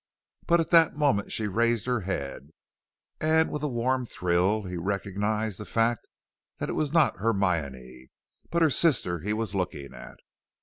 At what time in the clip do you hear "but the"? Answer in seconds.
8.49-8.71